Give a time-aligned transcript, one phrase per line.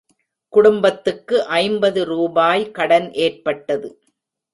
[0.53, 3.89] குடும்பத்துக்கு ஐம்பது ரூபாய் கடன் ஏற்பட்டது.